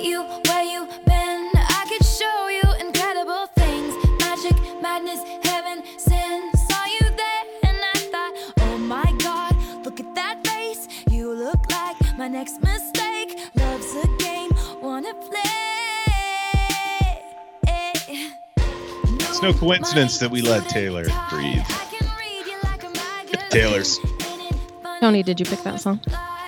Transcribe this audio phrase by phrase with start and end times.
[0.00, 1.50] meet you where you been.
[1.54, 3.94] I could show you incredible things.
[4.20, 6.50] Magic, madness, heaven, sin.
[6.68, 9.54] Saw you there and I thought, oh my god,
[9.84, 10.88] look at that face.
[11.10, 13.38] You look like my next mistake.
[13.54, 14.50] Love's a game,
[14.80, 15.40] wanna play.
[19.22, 21.62] It's no coincidence that we let Taylor breathe.
[23.50, 23.98] Taylor's.
[25.00, 26.00] Tony, did you pick that song?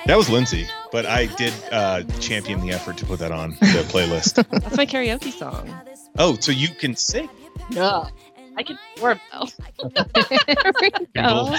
[0.06, 3.56] That was Lindsay, but I did uh, champion the effort to put that on the
[3.88, 4.34] playlist.
[4.50, 5.72] That's my karaoke song.
[6.18, 7.28] oh, so you can sing?
[7.70, 8.08] No.
[8.56, 9.88] I can perform though.
[9.94, 11.54] there we go.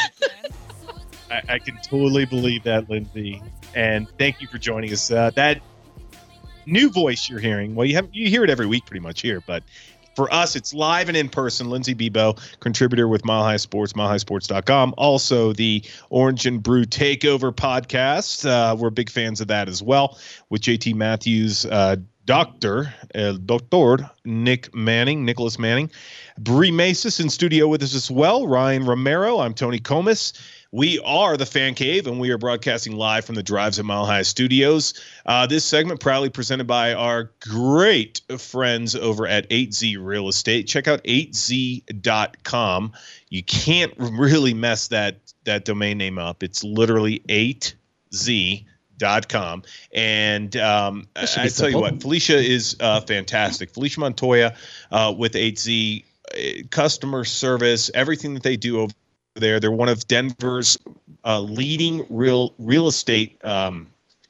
[1.32, 3.42] I, I can totally believe that, Lindsay.
[3.74, 5.10] And thank you for joining us.
[5.10, 5.62] Uh, that
[6.66, 9.42] new voice you're hearing, well, you have you hear it every week pretty much here,
[9.48, 9.64] but
[10.16, 11.70] for us, it's live and in person.
[11.70, 14.94] Lindsay Bebo, contributor with Mile High Sports, milehighsports.com.
[14.98, 18.48] Also, the Orange and Brew Takeover podcast.
[18.48, 20.18] Uh, we're big fans of that as well
[20.50, 22.94] with JT Matthews, uh, Dr.
[23.14, 24.10] Uh, Dr.
[24.24, 25.92] Nick Manning, Nicholas Manning.
[26.38, 28.48] Bree Masis in studio with us as well.
[28.48, 29.40] Ryan Romero.
[29.40, 30.34] I'm Tony Comas.
[30.74, 34.08] We are the Fan Cave, and we are broadcasting live from the Drives at Mile
[34.08, 34.96] High Studios.
[35.24, 40.66] Uh, this segment proudly presented by our great friends over at 8Z Real Estate.
[40.66, 42.92] Check out 8z.com.
[43.30, 46.42] You can't really mess that that domain name up.
[46.42, 48.66] It's literally 8z
[48.98, 54.56] dot com and um, I, tell you what felicia is uh, fantastic felicia montoya
[54.92, 56.38] uh, with 8z uh,
[56.70, 58.94] customer service everything that they do over
[59.36, 60.78] there they're one of denver's
[61.26, 63.88] uh, leading real real estate um,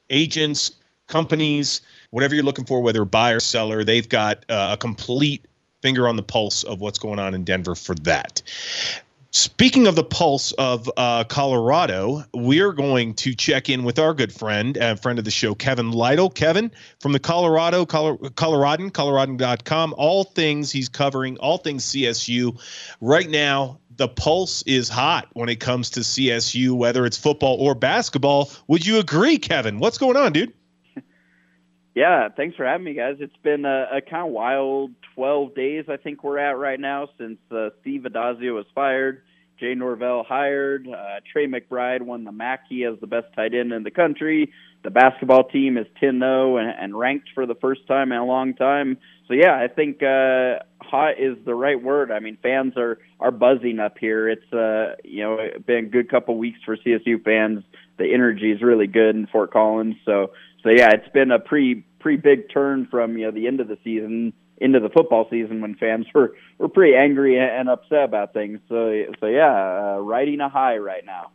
[0.10, 0.72] agents
[1.08, 5.46] companies whatever you're looking for whether buyer or seller they've got uh, a complete
[5.82, 8.42] finger on the pulse of what's going on in denver for that
[9.36, 14.32] Speaking of the pulse of uh, Colorado, we're going to check in with our good
[14.32, 16.30] friend, uh, friend of the show, Kevin Lytle.
[16.30, 19.96] Kevin from the Colorado, Colo- Coloradoan, Coloradoan.com.
[19.98, 22.62] All things he's covering, all things CSU.
[23.02, 27.76] Right now, the pulse is hot when it comes to CSU, whether it's football or
[27.76, 28.52] basketball.
[28.68, 29.80] Would you agree, Kevin?
[29.80, 30.54] What's going on, dude?
[31.96, 33.18] Yeah, thanks for having me, guys.
[33.20, 37.08] It's been a, a kind of wild 12 days, I think we're at right now,
[37.20, 39.22] since uh, Steve Addazio was fired,
[39.60, 43.84] Jay Norvell hired, uh, Trey McBride won the Mackey as the best tight end in
[43.84, 44.52] the country.
[44.84, 48.26] The basketball team is 10 0 and, and ranked for the first time in a
[48.26, 48.98] long time.
[49.28, 52.12] So, yeah, I think uh, hot is the right word.
[52.12, 54.30] I mean, fans are, are buzzing up here.
[54.30, 57.64] It's, uh, you know, been a good couple weeks for CSU fans.
[57.98, 59.96] The energy is really good in Fort Collins.
[60.06, 60.32] So,
[60.64, 63.68] so yeah, it's been a pretty pretty big turn from you know the end of
[63.68, 68.34] the season into the football season when fans were were pretty angry and upset about
[68.34, 68.60] things.
[68.70, 71.32] So so yeah, uh, riding a high right now.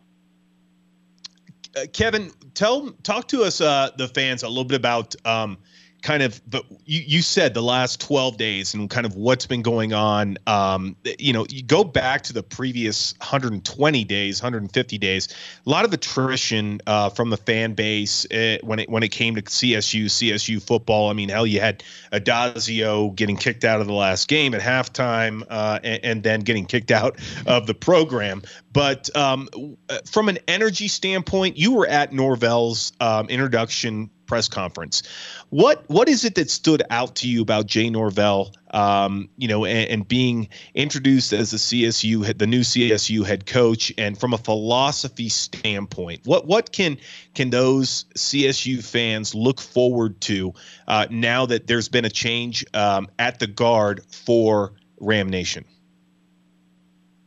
[1.76, 5.58] Uh, Kevin, tell talk to us, uh, the fans, a little bit about um,
[6.02, 9.62] kind of the you, you said the last 12 days and kind of what's been
[9.62, 15.28] going on um, you know you go back to the previous 120 days 150 days
[15.66, 19.34] a lot of attrition uh, from the fan base uh, when it when it came
[19.34, 21.10] to csu csu football.
[21.10, 21.82] I mean hell you had
[22.12, 26.66] addazio getting kicked out of the last game at halftime uh, and, and then getting
[26.66, 28.42] kicked out of the program
[28.78, 29.48] but um,
[29.88, 35.02] uh, from an energy standpoint you were at norvell's um, introduction press conference.
[35.48, 38.54] What what is it that stood out to you about Jay Norvell?
[38.70, 43.90] Um, you know, and, and, being introduced as the CSU the new CSU head coach,
[43.96, 46.98] and from a philosophy standpoint, what what can
[47.34, 50.52] can those CSU fans look forward to
[50.86, 55.64] uh, now that there's been a change um, at the guard for Ram Nation?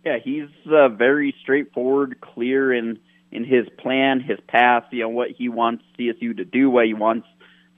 [0.06, 3.00] Yeah, he's uh, very straightforward, clear in
[3.32, 6.94] in his plan, his path, you know, what he wants CSU to do, what he
[6.94, 7.28] wants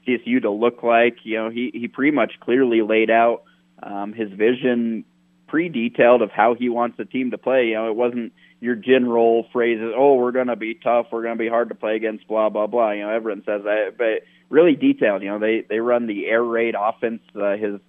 [0.08, 1.18] CSU to look like.
[1.24, 3.44] You know, he, he pretty much clearly laid out
[3.84, 5.06] um, his vision
[5.48, 7.68] pretty detailed of how he wants the team to play.
[7.68, 11.38] You know, it wasn't your general phrases, oh, we're going to be tough, we're going
[11.38, 12.92] to be hard to play against, blah, blah, blah.
[12.92, 15.22] You know, everyone says that, but really detailed.
[15.22, 17.22] You know, they, they run the air raid offense.
[17.36, 17.80] Uh, his,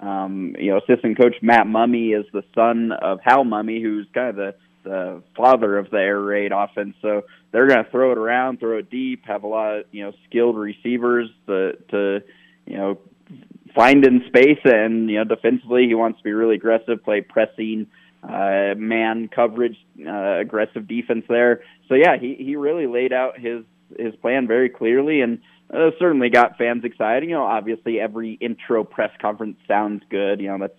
[0.00, 4.30] um, you know, assistant coach Matt Mumme is the son of Hal Mumme, who's kind
[4.30, 4.54] of the
[4.84, 6.96] the father of the air raid offense.
[7.02, 7.22] So
[7.52, 10.12] they're going to throw it around, throw it deep, have a lot of you know
[10.28, 12.20] skilled receivers to to
[12.66, 12.98] you know
[13.74, 17.86] find in space, and you know defensively he wants to be really aggressive, play pressing,
[18.22, 21.62] uh, man coverage, uh, aggressive defense there.
[21.88, 23.64] So yeah, he he really laid out his
[23.98, 25.40] his plan very clearly and.
[25.72, 27.26] Uh, certainly got fans excited.
[27.26, 30.38] You know, obviously every intro press conference sounds good.
[30.38, 30.78] You know, that's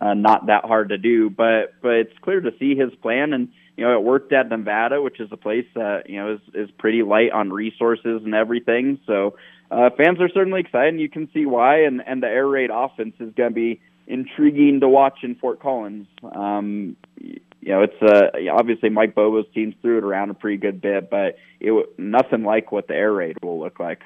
[0.00, 1.30] uh, not that hard to do.
[1.30, 5.00] But but it's clear to see his plan, and you know, it worked at Nevada,
[5.00, 8.98] which is a place that you know is is pretty light on resources and everything.
[9.06, 9.36] So
[9.70, 11.82] uh, fans are certainly excited, and you can see why.
[11.82, 15.60] And and the air raid offense is going to be intriguing to watch in Fort
[15.60, 16.06] Collins.
[16.22, 16.96] Um,
[17.64, 21.08] you know, it's uh, obviously Mike Bobo's teams threw it around a pretty good bit,
[21.08, 24.02] but it nothing like what the air raid will look like.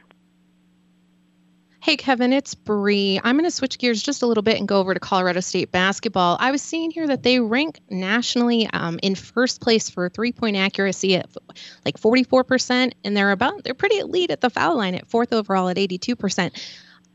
[1.81, 3.21] Hey, Kevin, it's Bree.
[3.25, 5.73] I'm going to switch gears just a little bit and go over to Colorado State
[5.73, 6.37] basketball.
[6.39, 10.57] I was seeing here that they rank nationally um, in first place for three point
[10.57, 11.29] accuracy at
[11.85, 15.69] like 44%, and they're about, they're pretty elite at the foul line at fourth overall
[15.69, 16.61] at 82%.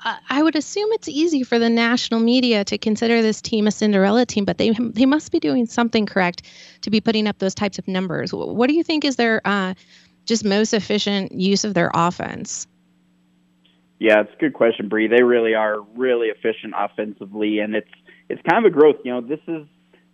[0.03, 4.25] I would assume it's easy for the national media to consider this team a Cinderella
[4.25, 6.43] team, but they they must be doing something correct
[6.81, 8.33] to be putting up those types of numbers.
[8.33, 9.73] What do you think is their uh,
[10.25, 12.67] just most efficient use of their offense?
[13.99, 15.07] Yeah, it's a good question, Bree.
[15.07, 17.91] They really are really efficient offensively, and it's
[18.27, 18.97] it's kind of a growth.
[19.05, 19.65] You know, this is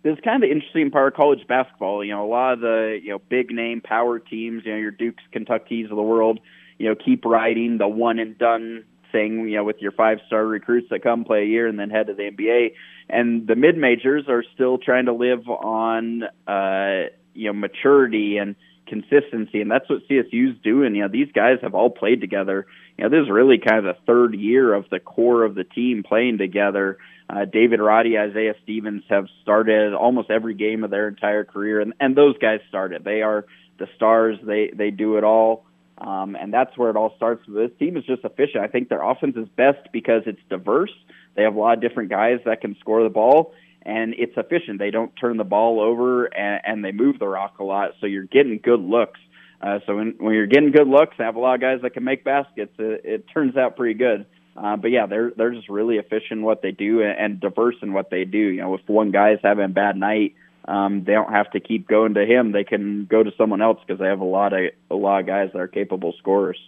[0.04, 2.04] this is kind of the interesting part of college basketball.
[2.04, 4.92] You know, a lot of the you know big name power teams, you know, your
[4.92, 6.38] Dukes, Kentuckys of the world,
[6.78, 9.48] you know, keep riding the one and done thing.
[9.48, 12.06] You know, with your five star recruits that come play a year and then head
[12.08, 12.74] to the NBA,
[13.08, 18.56] and the mid majors are still trying to live on uh, you know maturity and
[18.86, 20.94] consistency, and that's what CSU's doing.
[20.94, 22.66] You know, these guys have all played together
[23.00, 25.64] you know, this is really kind of the third year of the core of the
[25.64, 26.98] team playing together.
[27.30, 31.94] Uh, David Roddy, Isaiah Stevens have started almost every game of their entire career, and,
[31.98, 33.02] and those guys started.
[33.02, 33.46] They are
[33.78, 34.36] the stars.
[34.42, 35.64] They they do it all,
[36.00, 37.42] um, and that's where it all starts.
[37.46, 38.64] This team is just efficient.
[38.64, 40.92] I think their offense is best because it's diverse.
[41.36, 43.52] They have a lot of different guys that can score the ball,
[43.82, 44.78] and it's efficient.
[44.78, 48.06] They don't turn the ball over, and, and they move the rock a lot, so
[48.06, 49.20] you're getting good looks.
[49.60, 52.04] Uh, so when, when you're getting good looks, have a lot of guys that can
[52.04, 52.72] make baskets.
[52.78, 54.26] It, it turns out pretty good.
[54.56, 57.76] Uh, but yeah, they're they're just really efficient in what they do and, and diverse
[57.82, 58.38] in what they do.
[58.38, 60.34] You know, if one guy's having a bad night,
[60.66, 62.52] um, they don't have to keep going to him.
[62.52, 65.26] They can go to someone else because they have a lot of a lot of
[65.26, 66.58] guys that are capable scorers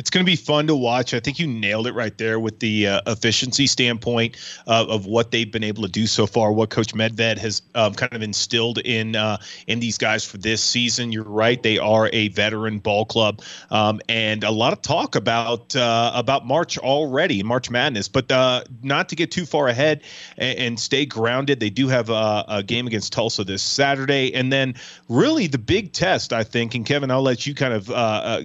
[0.00, 1.12] it's going to be fun to watch.
[1.12, 4.34] I think you nailed it right there with the uh, efficiency standpoint
[4.66, 6.52] uh, of what they've been able to do so far.
[6.52, 9.36] What Coach Medved has um, kind of instilled in uh,
[9.66, 11.12] in these guys for this season.
[11.12, 15.76] You're right; they are a veteran ball club, um, and a lot of talk about
[15.76, 18.08] uh, about March already, March Madness.
[18.08, 20.02] But uh, not to get too far ahead
[20.38, 21.60] and, and stay grounded.
[21.60, 24.76] They do have a, a, game against Tulsa this Saturday, and then
[25.10, 26.74] really the big test, I think.
[26.74, 28.44] And Kevin, I'll let you kind of uh,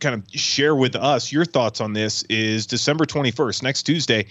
[0.00, 4.26] kind of share with us your thoughts on this is December 21st, next Tuesday.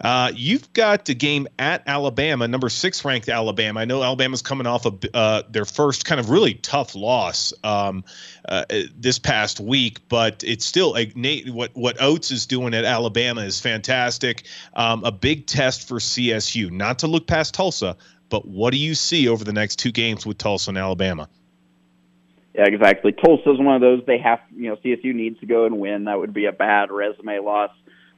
[0.00, 3.80] Uh, you've got a game at Alabama, number six ranked Alabama.
[3.80, 8.04] I know Alabama's coming off of uh, their first kind of really tough loss um,
[8.48, 8.64] uh,
[8.96, 11.06] this past week, but it's still a,
[11.50, 14.46] what what Oats is doing at Alabama is fantastic.
[14.74, 17.96] Um, a big test for CSU, not to look past Tulsa,
[18.28, 21.28] but what do you see over the next two games with Tulsa and Alabama?
[22.54, 23.12] Yeah, exactly.
[23.12, 26.04] Tulsa's one of those they have, you know, CSU needs to go and win.
[26.04, 27.70] That would be a bad resume loss.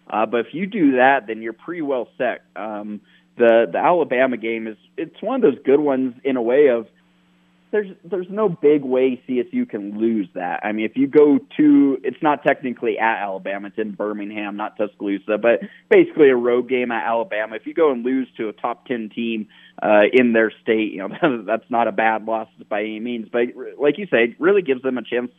[0.08, 2.44] Uh, but if you do that, then you're pretty well set.
[2.56, 3.00] Um,
[3.37, 6.87] the the Alabama game is it's one of those good ones in a way of
[7.72, 10.60] there's there's no big way CSU can lose that.
[10.62, 14.76] I mean, if you go to, it's not technically at Alabama, it's in Birmingham, not
[14.76, 15.60] Tuscaloosa, but
[15.90, 17.56] basically a road game at Alabama.
[17.56, 19.48] If you go and lose to a top ten team
[19.82, 21.08] uh, in their state, you know
[21.46, 23.28] that's not a bad loss by any means.
[23.32, 23.48] But
[23.80, 25.30] like you say, it really gives them a chance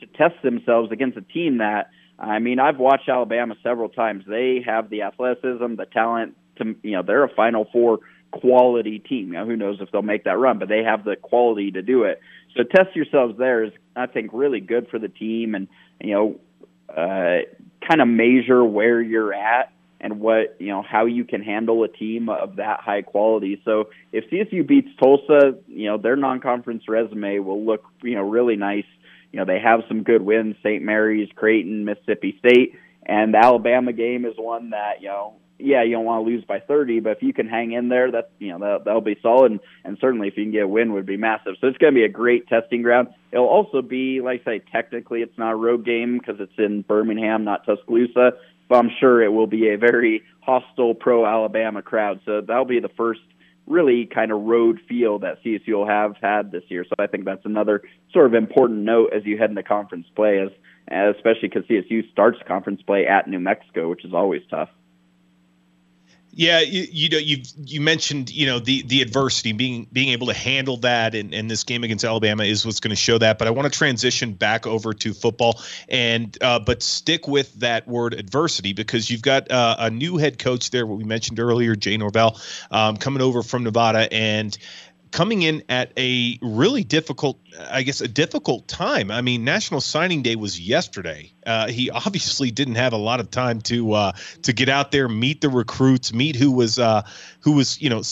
[0.00, 1.90] to test themselves against a team that.
[2.18, 4.22] I mean, I've watched Alabama several times.
[4.28, 8.00] They have the athleticism, the talent to, you know, they're a Final Four
[8.32, 9.30] quality team.
[9.30, 12.04] Now, who knows if they'll make that run, but they have the quality to do
[12.04, 12.20] it.
[12.56, 15.68] So test yourselves there is, I think, really good for the team, and
[16.00, 16.40] you know,
[16.88, 17.42] uh,
[17.88, 19.72] kind of measure where you're at
[20.02, 23.62] and what you know how you can handle a team of that high quality.
[23.64, 28.56] So if CSU beats Tulsa, you know their non-conference resume will look you know really
[28.56, 28.84] nice.
[29.30, 30.82] You know they have some good wins: St.
[30.82, 32.74] Mary's, Creighton, Mississippi State,
[33.06, 36.44] and the Alabama game is one that you know yeah, you don't want to lose
[36.44, 39.18] by 30, but if you can hang in there, that's you know that that'll be
[39.22, 41.54] solid, and, and certainly if you can get a win, would be massive.
[41.60, 43.08] So it's going to be a great testing ground.
[43.30, 46.82] It'll also be, like I say, technically it's not a road game because it's in
[46.82, 48.32] Birmingham, not Tuscaloosa,
[48.68, 52.20] but I'm sure it will be a very hostile pro Alabama crowd.
[52.24, 53.20] So that'll be the first
[53.66, 56.84] really kind of road feel that CSU will have had this year.
[56.84, 60.40] So I think that's another sort of important note as you head into conference play,
[60.40, 60.50] as
[61.16, 64.68] especially because CSU starts conference play at New Mexico, which is always tough.
[66.34, 70.28] Yeah, you, you know you you mentioned you know the the adversity being being able
[70.28, 73.36] to handle that and and this game against Alabama is what's going to show that.
[73.38, 75.60] But I want to transition back over to football
[75.90, 80.38] and uh, but stick with that word adversity because you've got uh, a new head
[80.38, 80.86] coach there.
[80.86, 84.56] What we mentioned earlier, Jay Norvell, um, coming over from Nevada and
[85.12, 87.38] coming in at a really difficult,
[87.70, 89.10] I guess, a difficult time.
[89.10, 91.32] I mean, National Signing Day was yesterday.
[91.46, 95.08] Uh, he obviously didn't have a lot of time to uh, to get out there,
[95.08, 97.02] meet the recruits, meet who was uh,
[97.40, 98.02] who was you know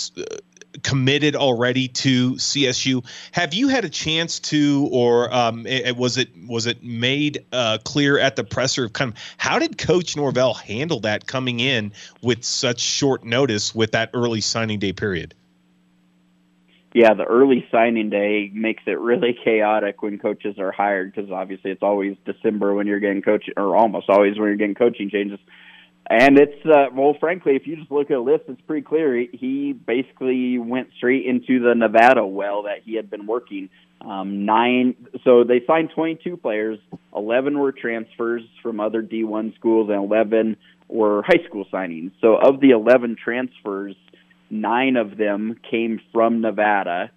[0.83, 3.04] committed already to CSU.
[3.33, 7.78] Have you had a chance to, or um, it, was it was it made uh,
[7.85, 11.92] clear at the presser of kind of how did Coach Norvell handle that coming in
[12.23, 15.35] with such short notice with that early signing day period?
[16.92, 21.70] Yeah, the early signing day makes it really chaotic when coaches are hired because obviously
[21.70, 25.38] it's always December when you're getting coaching, or almost always when you're getting coaching changes
[26.11, 29.16] and it's uh, well, frankly, if you just look at a list, it's pretty clear.
[29.32, 33.70] He, basically went straight into the Nevada well that he had been working.
[34.00, 36.80] Um, nine, so they signed 22 players.
[37.14, 40.56] 11 were transfers from other D1 schools, and 11
[40.88, 42.11] were high school signings.
[42.20, 43.94] So of the 11 transfers,
[44.50, 47.11] nine of them came from Nevada.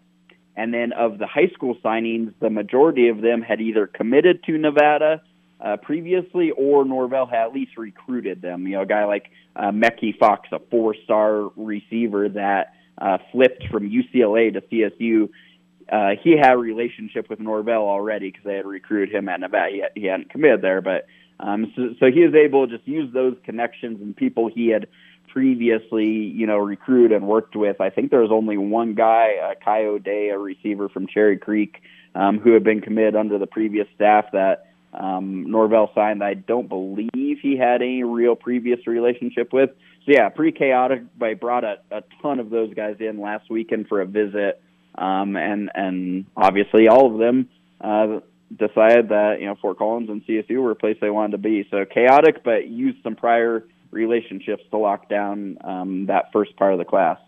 [0.55, 4.57] And then of the high school signings, the majority of them had either committed to
[4.57, 5.21] Nevada
[5.59, 8.67] uh, previously, or Norvell had at least recruited them.
[8.67, 13.89] You know, a guy like uh, Mekhi Fox, a four-star receiver that uh, flipped from
[13.89, 15.29] UCLA to CSU.
[15.91, 19.71] Uh, he had a relationship with Norvell already because they had recruited him at Nevada.
[19.71, 21.07] He, he hadn't committed there, but
[21.39, 24.87] um, so, so he was able to just use those connections and people he had
[25.33, 27.81] previously, you know, recruited and worked with.
[27.81, 31.81] I think there was only one guy, uh, Kai O'Day, a receiver from Cherry Creek,
[32.13, 36.23] um, who had been committed under the previous staff that um, Norvell signed.
[36.23, 39.71] I don't believe he had any real previous relationship with.
[40.05, 41.01] So yeah, pretty chaotic.
[41.17, 44.61] But I brought a, a ton of those guys in last weekend for a visit,
[44.95, 47.49] um, and and obviously all of them
[47.81, 48.19] uh,
[48.55, 51.67] decided that you know Fort Collins and CSU were a place they wanted to be.
[51.71, 56.79] So chaotic, but used some prior relationships to lock down um, that first part of
[56.79, 57.19] the class.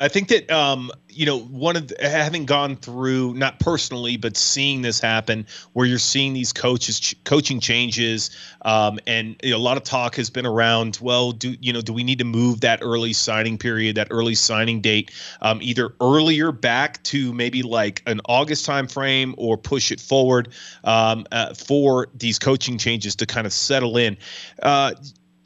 [0.00, 4.36] I think that um, you know one of the, having gone through not personally but
[4.36, 8.30] seeing this happen where you're seeing these coaches ch- coaching changes
[8.62, 11.82] um, and you know, a lot of talk has been around well do you know
[11.82, 15.10] do we need to move that early signing period that early signing date
[15.42, 20.48] um, either earlier back to maybe like an August time frame or push it forward
[20.84, 24.16] um, uh, for these coaching changes to kind of settle in.
[24.62, 24.94] Uh,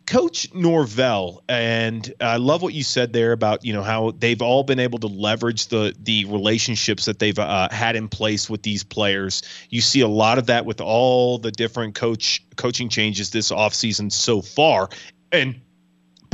[0.07, 4.63] Coach Norvell, and I love what you said there about you know how they've all
[4.63, 8.85] been able to leverage the the relationships that they've uh, had in place with these
[8.85, 9.43] players.
[9.71, 14.13] You see a lot of that with all the different coach coaching changes this offseason
[14.13, 14.91] so far,
[15.33, 15.61] and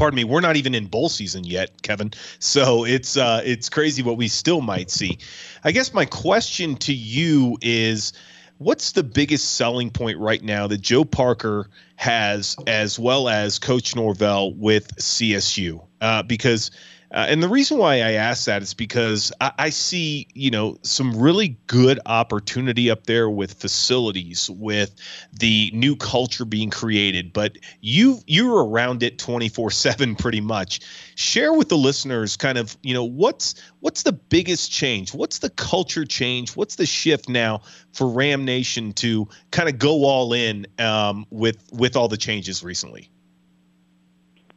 [0.00, 2.10] pardon me, we're not even in bowl season yet, Kevin.
[2.40, 5.18] So it's uh, it's crazy what we still might see.
[5.62, 8.12] I guess my question to you is
[8.60, 13.96] what's the biggest selling point right now that Joe Parker has, as well as Coach
[13.96, 15.84] Norvell with CSU?
[16.00, 16.70] Uh, because
[17.12, 20.78] uh, and the reason why I ask that is because I, I, see, you know,
[20.82, 24.94] some really good opportunity up there with facilities, with
[25.32, 27.32] the new culture being created.
[27.32, 30.80] But you you're around it 24 seven pretty much.
[31.16, 35.12] Share with the listeners, kind of, you know, what's what's the biggest change?
[35.12, 36.54] What's the culture change?
[36.54, 37.62] What's the shift now
[37.92, 42.62] for Ram Nation to kind of go all in um, with with all the changes
[42.62, 43.10] recently?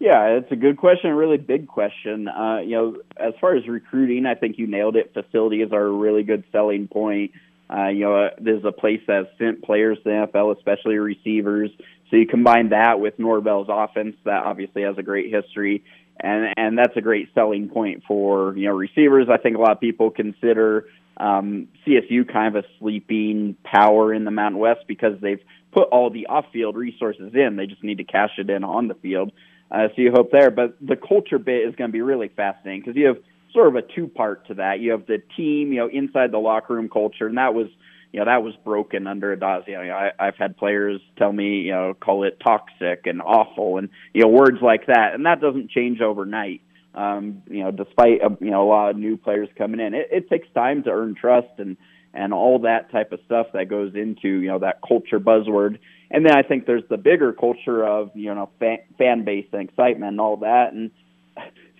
[0.03, 2.27] Yeah, it's a good question, a really big question.
[2.27, 5.13] Uh, you know, as far as recruiting, I think you nailed it.
[5.13, 7.31] Facilities are a really good selling point.
[7.74, 11.69] Uh, you know, uh, there's a place that's sent players to the NFL, especially receivers.
[12.10, 15.86] So you combine that with Norvell's offense, that obviously has a great history,
[16.19, 19.29] and and that's a great selling point for you know receivers.
[19.31, 24.25] I think a lot of people consider um, CSU kind of a sleeping power in
[24.25, 25.41] the Mountain West because they've
[25.72, 27.55] put all the off-field resources in.
[27.55, 29.31] They just need to cash it in on the field.
[29.72, 30.51] Uh, so you hope there.
[30.51, 33.17] But the culture bit is going to be really fascinating because you have
[33.53, 34.79] sort of a two part to that.
[34.79, 37.67] You have the team, you know, inside the locker room culture, and that was,
[38.12, 39.67] you know, that was broken under Addazio.
[39.67, 43.77] You know, I, I've had players tell me, you know, call it toxic and awful,
[43.77, 46.62] and you know, words like that, and that doesn't change overnight.
[46.96, 50.10] Um, you know, despite a, you know a lot of new players coming in, it,
[50.12, 51.77] it takes time to earn trust and
[52.13, 55.79] and all that type of stuff that goes into you know that culture buzzword
[56.12, 59.62] and then I think there's the bigger culture of you know fan, fan base and
[59.67, 60.74] excitement and all that.
[60.74, 60.91] And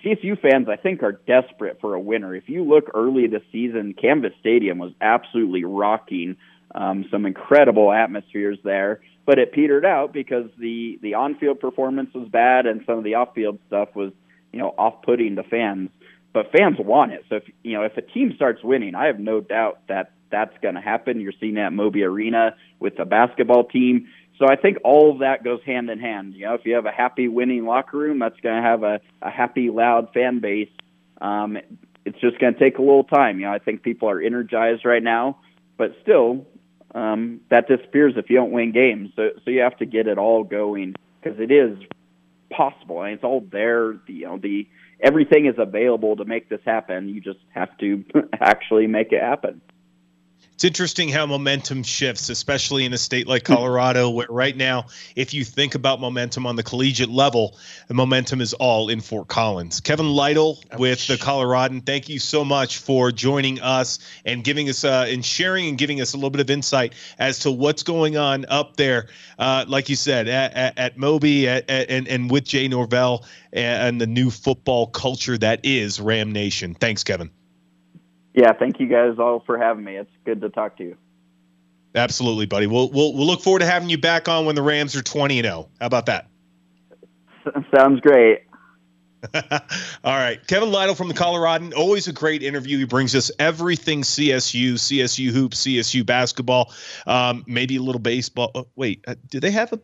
[0.03, 2.36] CSU fans, I think, are desperate for a winner.
[2.36, 6.36] If you look early this season, Canvas Stadium was absolutely rocking.
[6.75, 12.27] Um, some incredible atmospheres there, but it petered out because the the on-field performance was
[12.27, 14.12] bad and some of the off-field stuff was
[14.51, 15.92] you know off-putting to fans.
[16.34, 17.25] But fans want it.
[17.30, 20.58] So if you know if a team starts winning, I have no doubt that that's
[20.63, 21.22] going to happen.
[21.22, 24.08] You're seeing that Moby Arena with the basketball team.
[24.40, 26.34] So I think all of that goes hand in hand.
[26.34, 29.00] You know, if you have a happy winning locker room, that's going to have a,
[29.22, 30.72] a happy, loud fan base.
[31.22, 31.58] Um,
[32.04, 33.40] it's just going to take a little time.
[33.40, 35.38] You know, I think people are energized right now,
[35.78, 36.48] but still,
[36.96, 39.12] um, that disappears if you don't win games.
[39.16, 41.78] So, so you have to get it all going because it is
[42.52, 43.94] possible and it's all there.
[44.08, 44.68] The, you know, the
[45.00, 47.08] everything is available to make this happen.
[47.08, 49.62] You just have to actually make it happen
[50.53, 55.33] it's interesting how momentum shifts, especially in a state like Colorado, where right now, if
[55.33, 57.57] you think about momentum on the collegiate level,
[57.88, 59.81] the momentum is all in Fort Collins.
[59.81, 64.83] Kevin Lytle with the Coloradoan, thank you so much for joining us and giving us
[64.83, 68.15] uh, and sharing and giving us a little bit of insight as to what's going
[68.15, 69.07] on up there.
[69.39, 73.25] Uh, like you said, at, at, at Moby at, at, and and with Jay Norvell
[73.51, 76.75] and the new football culture that is Ram Nation.
[76.75, 77.31] Thanks, Kevin.
[78.34, 79.96] Yeah, thank you guys all for having me.
[79.96, 80.98] It's good to talk to you.
[81.96, 82.66] Absolutely, buddy.
[82.66, 85.40] We'll we'll we'll look forward to having you back on when the Rams are 20
[85.40, 85.70] and 0.
[85.80, 86.28] How about that?
[87.75, 88.44] Sounds great.
[89.34, 90.46] All right.
[90.48, 91.72] Kevin Lytle from the Colorado.
[91.75, 92.78] Always a great interview.
[92.80, 96.74] He brings us everything CSU, CSU hoops, CSU basketball,
[97.08, 98.52] um, maybe a little baseball.
[98.54, 99.80] Oh, wait, uh, do they have a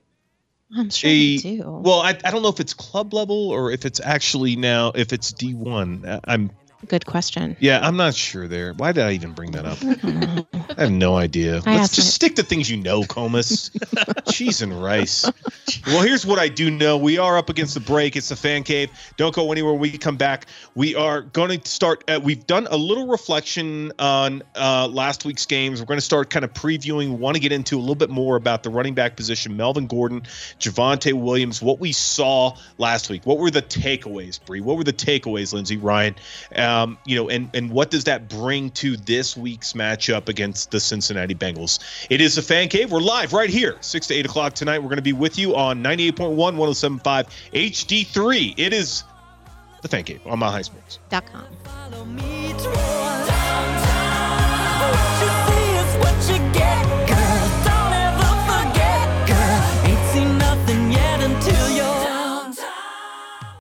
[0.75, 1.63] I'm sure a, they do.
[1.65, 5.13] Well, I, I don't know if it's club level or if it's actually now if
[5.13, 6.21] it's D1.
[6.25, 6.51] I'm
[6.87, 7.57] Good question.
[7.59, 8.73] Yeah, I'm not sure there.
[8.73, 9.77] Why did I even bring that up?
[10.77, 11.61] I have no idea.
[11.65, 13.69] I Let's just stick to things you know, Comus.
[14.31, 15.29] Cheese and rice.
[15.85, 16.97] Well, here's what I do know.
[16.97, 18.15] We are up against the break.
[18.15, 18.89] It's the fan cave.
[19.17, 19.73] Don't go anywhere.
[19.73, 20.45] We come back.
[20.73, 22.05] We are going to start.
[22.07, 25.81] Uh, we've done a little reflection on uh, last week's games.
[25.81, 27.17] We're going to start kind of previewing.
[27.17, 30.21] Want to get into a little bit more about the running back position, Melvin Gordon,
[30.59, 33.25] Javonte Williams, what we saw last week.
[33.25, 34.61] What were the takeaways, Bree?
[34.61, 36.15] What were the takeaways, Lindsay Ryan?
[36.69, 40.79] Um, you know, and and what does that bring to this week's matchup against the
[40.79, 41.79] Cincinnati Bengals?
[42.09, 42.91] It is the Fan Cave.
[42.91, 44.79] We're live right here, six to eight o'clock tonight.
[44.79, 48.53] We're going to be with you on 98.1, 107.5 HD3.
[48.57, 49.03] It is
[49.81, 51.45] the Fan Cave on MileHighSports.com.